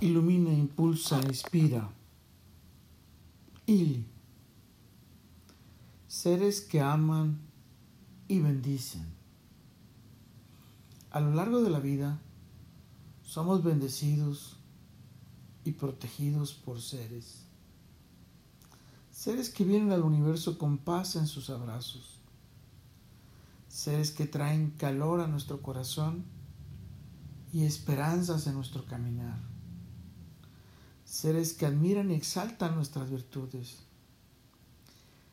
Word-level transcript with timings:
ilumina, 0.00 0.52
impulsa, 0.52 1.20
inspira. 1.22 1.90
Ili. 3.66 4.06
Seres 6.08 6.60
que 6.60 6.80
aman 6.80 7.38
y 8.28 8.40
bendicen. 8.40 9.06
A 11.10 11.20
lo 11.20 11.34
largo 11.34 11.62
de 11.62 11.70
la 11.70 11.80
vida 11.80 12.20
somos 13.22 13.62
bendecidos 13.62 14.56
y 15.64 15.72
protegidos 15.72 16.52
por 16.52 16.80
seres. 16.80 17.44
Seres 19.10 19.48
que 19.48 19.64
vienen 19.64 19.92
al 19.92 20.02
universo 20.02 20.58
con 20.58 20.78
paz 20.78 21.16
en 21.16 21.26
sus 21.26 21.50
abrazos. 21.50 22.18
Seres 23.68 24.10
que 24.10 24.26
traen 24.26 24.70
calor 24.70 25.20
a 25.20 25.26
nuestro 25.26 25.62
corazón 25.62 26.24
y 27.52 27.64
esperanzas 27.64 28.46
en 28.46 28.54
nuestro 28.54 28.84
caminar 28.84 29.53
seres 31.14 31.52
que 31.52 31.64
admiran 31.64 32.10
y 32.10 32.14
exaltan 32.14 32.74
nuestras 32.74 33.08
virtudes, 33.08 33.76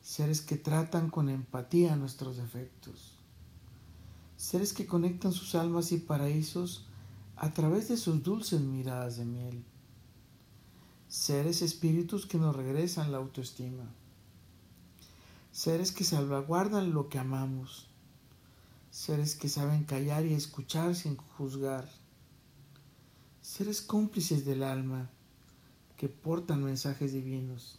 seres 0.00 0.40
que 0.40 0.54
tratan 0.54 1.10
con 1.10 1.28
empatía 1.28 1.96
nuestros 1.96 2.36
defectos, 2.36 3.16
seres 4.36 4.72
que 4.72 4.86
conectan 4.86 5.32
sus 5.32 5.56
almas 5.56 5.90
y 5.90 5.98
paraísos 5.98 6.86
a 7.34 7.52
través 7.54 7.88
de 7.88 7.96
sus 7.96 8.22
dulces 8.22 8.60
miradas 8.60 9.16
de 9.16 9.24
miel, 9.24 9.64
seres 11.08 11.60
espíritus 11.60 12.24
que 12.24 12.38
nos 12.38 12.54
regresan 12.54 13.10
la 13.10 13.18
autoestima, 13.18 13.92
seres 15.50 15.90
que 15.90 16.04
salvaguardan 16.04 16.92
lo 16.92 17.08
que 17.08 17.18
amamos, 17.18 17.88
seres 18.92 19.34
que 19.34 19.48
saben 19.48 19.82
callar 19.82 20.24
y 20.24 20.34
escuchar 20.34 20.94
sin 20.94 21.16
juzgar, 21.16 21.90
seres 23.42 23.82
cómplices 23.82 24.44
del 24.44 24.62
alma, 24.62 25.10
que 26.04 26.10
portan 26.10 26.62
mensajes 26.62 27.14
divinos, 27.14 27.78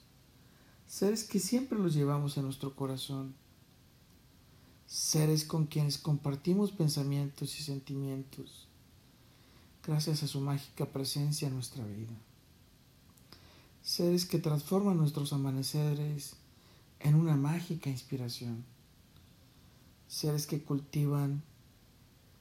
seres 0.88 1.26
que 1.26 1.38
siempre 1.38 1.78
los 1.78 1.94
llevamos 1.94 2.38
en 2.38 2.45
nuestro 2.45 2.76
corazón, 2.76 3.36
seres 4.88 5.45
con 5.45 5.67
quienes 5.67 6.00
compartimos 6.00 6.72
pensamientos 6.72 7.59
y 7.59 7.62
sentimientos, 7.62 8.67
gracias 9.86 10.23
a 10.23 10.28
su 10.28 10.42
mágica 10.42 10.88
presencia 10.88 11.48
en 11.48 11.54
nuestra 11.54 11.86
vida. 11.86 12.16
Seres 13.84 14.26
que 14.26 14.39
transforman 14.39 14.98
nuestros 14.98 15.32
amaneceres 15.32 16.34
en 17.02 17.14
una 17.14 17.36
mágica 17.36 17.92
inspiración. 17.92 18.66
Seres 20.08 20.48
que 20.48 20.64
cultivan 20.64 21.44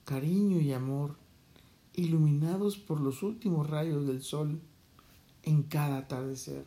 cariño 0.06 0.62
y 0.62 0.72
amor 0.72 1.18
iluminados 1.92 2.78
por 2.78 3.02
los 3.02 3.22
últimos 3.22 3.68
rayos 3.68 4.06
del 4.06 4.22
sol 4.22 4.62
en 5.44 5.62
cada 5.62 5.98
atardecer. 5.98 6.66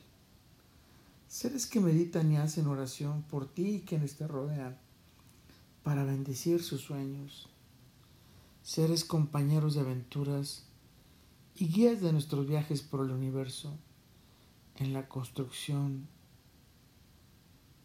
Seres 1.28 1.67
que 1.67 1.80
meditan 1.80 2.31
y 2.31 2.38
hacen 2.38 2.67
oración 2.67 3.23
por 3.23 3.47
ti 3.47 3.75
y 3.75 3.81
quienes 3.81 4.16
te 4.16 4.28
rodean 4.28 4.78
para 5.84 6.03
bendecir 6.03 6.64
sus 6.64 6.81
sueños. 6.81 7.50
Seres 8.64 9.03
compañeros 9.03 9.75
de 9.75 9.81
aventuras 9.81 10.66
y 11.56 11.67
guías 11.67 12.02
de 12.02 12.14
nuestros 12.14 12.47
viajes 12.47 12.81
por 12.81 13.06
el 13.06 13.11
universo 13.11 13.78
en 14.75 14.94
la 14.94 15.08
construcción 15.08 16.08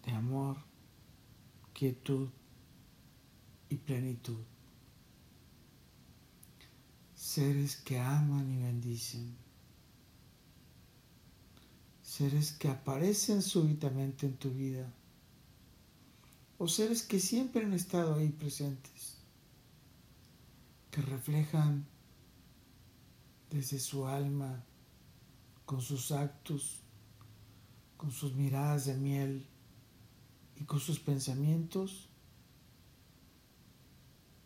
de 0.04 0.12
amor, 0.12 0.58
quietud 1.72 2.28
y 3.68 3.76
plenitud. 3.76 4.40
Seres 7.14 7.76
que 7.76 7.98
aman 7.98 8.50
y 8.50 8.62
bendicen 8.62 9.36
seres 12.22 12.52
que 12.52 12.68
aparecen 12.68 13.42
súbitamente 13.42 14.26
en 14.26 14.36
tu 14.36 14.50
vida 14.50 14.88
o 16.56 16.68
seres 16.68 17.02
que 17.02 17.18
siempre 17.18 17.64
han 17.64 17.72
estado 17.72 18.14
ahí 18.14 18.28
presentes, 18.28 19.16
que 20.92 21.02
reflejan 21.02 21.84
desde 23.50 23.80
su 23.80 24.06
alma, 24.06 24.62
con 25.66 25.80
sus 25.80 26.12
actos, 26.12 26.82
con 27.96 28.12
sus 28.12 28.34
miradas 28.36 28.86
de 28.86 28.94
miel 28.94 29.44
y 30.54 30.62
con 30.62 30.78
sus 30.78 31.00
pensamientos, 31.00 32.08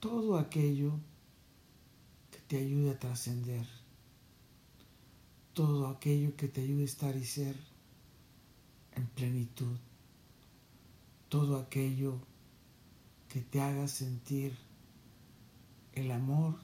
todo 0.01 0.39
aquello 0.39 0.99
que 2.31 2.39
te 2.39 2.57
ayude 2.57 2.93
a 2.93 2.99
trascender 2.99 3.67
todo 5.57 5.89
aquello 5.89 6.37
que 6.37 6.49
te 6.49 6.61
ayude 6.61 6.83
a 6.83 6.85
estar 6.85 7.17
y 7.17 7.25
ser 7.25 7.57
en 8.93 9.07
plenitud, 9.07 9.79
todo 11.31 11.59
aquello 11.59 12.19
que 13.31 13.41
te 13.41 13.63
haga 13.63 13.89
sentir 13.89 14.55
el 15.95 16.11
amor 16.11 16.57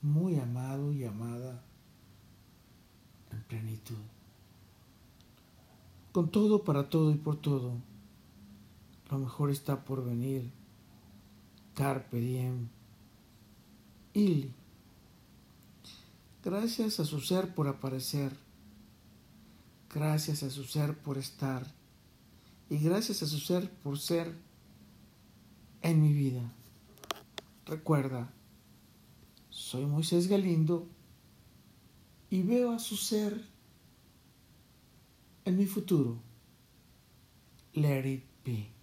muy 0.00 0.38
amado 0.38 0.92
y 0.92 1.02
amada 1.02 1.60
en 3.32 3.42
plenitud. 3.42 3.98
Con 6.12 6.30
todo, 6.30 6.62
para 6.62 6.88
todo 6.88 7.10
y 7.10 7.16
por 7.16 7.38
todo, 7.38 7.72
lo 9.10 9.18
mejor 9.18 9.50
está 9.50 9.84
por 9.84 10.04
venir. 10.04 10.52
Carpe 11.74 12.20
diem. 12.20 12.68
Gracias 16.44 17.00
a 17.00 17.06
su 17.06 17.20
ser 17.20 17.54
por 17.54 17.68
aparecer. 17.68 18.30
Gracias 19.94 20.42
a 20.42 20.50
su 20.50 20.64
ser 20.64 20.94
por 20.98 21.16
estar. 21.16 21.66
Y 22.68 22.76
gracias 22.76 23.22
a 23.22 23.26
su 23.26 23.38
ser 23.38 23.70
por 23.70 23.98
ser 23.98 24.36
en 25.80 26.02
mi 26.02 26.12
vida. 26.12 26.52
Recuerda, 27.64 28.30
soy 29.48 29.86
Moisés 29.86 30.28
Galindo 30.28 30.86
y 32.28 32.42
veo 32.42 32.72
a 32.72 32.78
su 32.78 32.98
ser 32.98 33.48
en 35.46 35.56
mi 35.56 35.64
futuro. 35.64 36.20
Let 37.72 38.06
it 38.06 38.24
be. 38.44 38.73